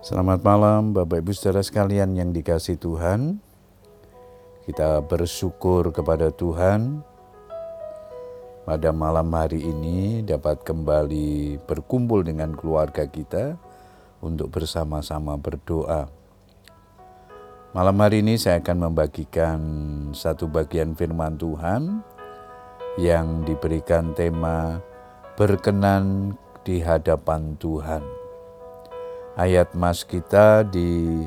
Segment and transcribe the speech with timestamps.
[0.00, 3.36] Selamat malam Bapak Ibu Saudara sekalian yang dikasih Tuhan.
[4.64, 7.04] Kita bersyukur kepada Tuhan
[8.64, 13.60] pada malam hari ini dapat kembali berkumpul dengan keluarga kita
[14.24, 16.08] untuk bersama-sama berdoa.
[17.76, 19.60] Malam hari ini saya akan membagikan
[20.16, 22.00] satu bagian firman Tuhan
[22.96, 24.80] yang diberikan tema
[25.36, 26.32] berkenan
[26.64, 28.19] di hadapan Tuhan
[29.38, 31.26] ayat mas kita di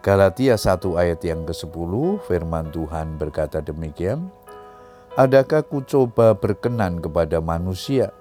[0.00, 1.92] Galatia 1 ayat yang ke-10
[2.24, 4.32] firman Tuhan berkata demikian
[5.18, 8.14] Adakah ku coba berkenan kepada manusia?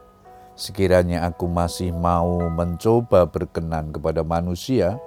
[0.58, 5.00] Sekiranya aku masih mau mencoba berkenan kepada manusia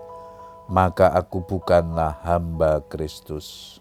[0.70, 3.79] maka aku bukanlah hamba Kristus.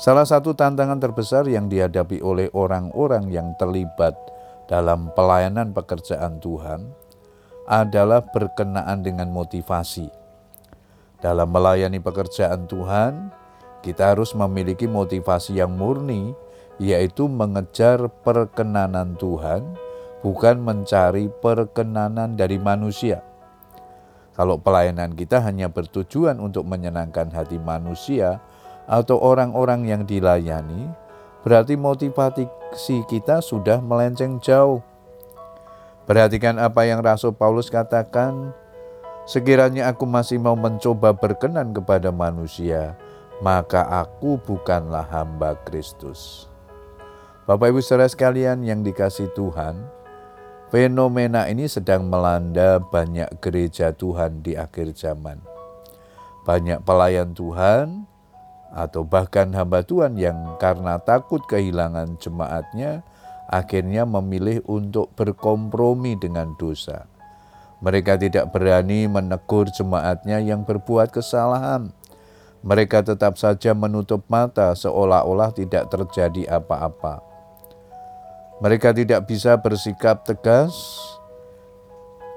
[0.00, 4.16] Salah satu tantangan terbesar yang dihadapi oleh orang-orang yang terlibat
[4.64, 6.88] dalam pelayanan pekerjaan Tuhan
[7.68, 10.08] adalah berkenaan dengan motivasi.
[11.20, 13.28] Dalam melayani pekerjaan Tuhan,
[13.84, 16.32] kita harus memiliki motivasi yang murni,
[16.80, 19.76] yaitu mengejar perkenanan Tuhan,
[20.24, 23.20] bukan mencari perkenanan dari manusia.
[24.32, 28.40] Kalau pelayanan kita hanya bertujuan untuk menyenangkan hati manusia
[28.88, 30.88] atau orang-orang yang dilayani,
[31.44, 34.80] berarti motivasi kita sudah melenceng jauh
[36.10, 38.50] Perhatikan apa yang Rasul Paulus katakan,
[39.30, 42.98] sekiranya aku masih mau mencoba berkenan kepada manusia,
[43.38, 46.50] maka aku bukanlah hamba Kristus.
[47.46, 49.86] Bapak Ibu Saudara sekalian yang dikasih Tuhan,
[50.74, 55.38] fenomena ini sedang melanda banyak gereja Tuhan di akhir zaman.
[56.42, 58.02] Banyak pelayan Tuhan
[58.74, 63.06] atau bahkan hamba Tuhan yang karena takut kehilangan jemaatnya,
[63.50, 67.10] akhirnya memilih untuk berkompromi dengan dosa.
[67.82, 71.90] Mereka tidak berani menegur jemaatnya yang berbuat kesalahan.
[72.62, 77.24] Mereka tetap saja menutup mata seolah-olah tidak terjadi apa-apa.
[78.62, 80.76] Mereka tidak bisa bersikap tegas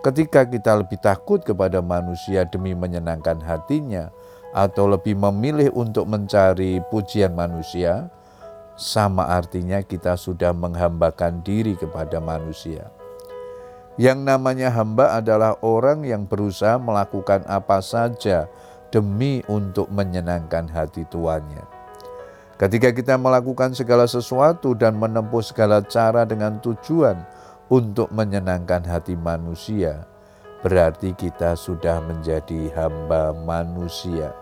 [0.02, 4.12] ketika kita lebih takut kepada manusia demi menyenangkan hatinya,
[4.54, 8.14] atau lebih memilih untuk mencari pujian manusia
[8.74, 12.90] sama artinya kita sudah menghambakan diri kepada manusia.
[13.94, 18.50] Yang namanya hamba adalah orang yang berusaha melakukan apa saja
[18.90, 21.62] demi untuk menyenangkan hati tuannya.
[22.58, 27.22] Ketika kita melakukan segala sesuatu dan menempuh segala cara dengan tujuan
[27.70, 30.10] untuk menyenangkan hati manusia,
[30.66, 34.34] berarti kita sudah menjadi hamba manusia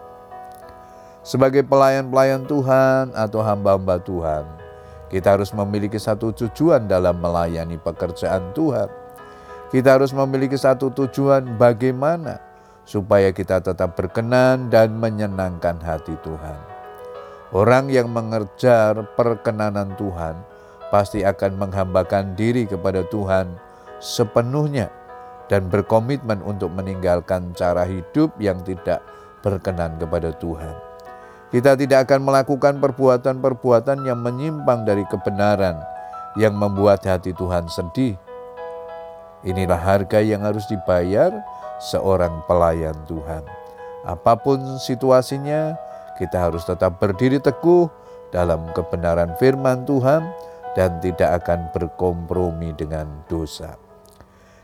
[1.21, 4.45] sebagai pelayan-pelayan Tuhan atau hamba-hamba Tuhan,
[5.13, 8.89] kita harus memiliki satu tujuan dalam melayani pekerjaan Tuhan.
[9.71, 12.43] Kita harus memiliki satu tujuan bagaimana
[12.83, 16.59] supaya kita tetap berkenan dan menyenangkan hati Tuhan.
[17.51, 20.39] Orang yang mengejar perkenanan Tuhan
[20.91, 23.55] pasti akan menghambakan diri kepada Tuhan
[23.99, 24.91] sepenuhnya
[25.47, 29.03] dan berkomitmen untuk meninggalkan cara hidup yang tidak
[29.43, 30.90] berkenan kepada Tuhan.
[31.51, 35.75] Kita tidak akan melakukan perbuatan-perbuatan yang menyimpang dari kebenaran
[36.39, 38.15] yang membuat hati Tuhan sedih.
[39.43, 41.43] Inilah harga yang harus dibayar
[41.91, 43.43] seorang pelayan Tuhan.
[44.07, 45.75] Apa pun situasinya,
[46.15, 47.91] kita harus tetap berdiri teguh
[48.31, 50.23] dalam kebenaran firman Tuhan
[50.71, 53.75] dan tidak akan berkompromi dengan dosa.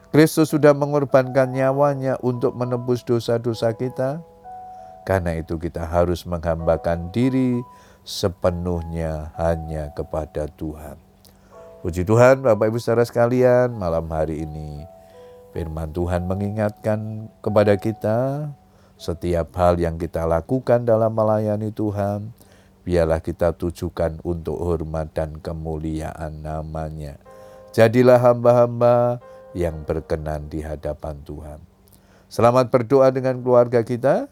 [0.07, 4.23] Kristus sudah mengorbankan nyawanya untuk menebus dosa-dosa kita
[5.07, 7.63] karena itu kita harus menghambakan diri
[8.03, 10.99] sepenuhnya hanya kepada Tuhan.
[11.79, 14.83] Puji Tuhan Bapak Ibu Saudara sekalian malam hari ini
[15.55, 18.51] firman Tuhan mengingatkan kepada kita
[18.99, 22.35] setiap hal yang kita lakukan dalam melayani Tuhan
[22.83, 27.15] biarlah kita tujukan untuk hormat dan kemuliaan namanya.
[27.71, 29.23] Jadilah hamba-hamba
[29.55, 31.59] yang berkenan di hadapan Tuhan.
[32.27, 34.31] Selamat berdoa dengan keluarga kita.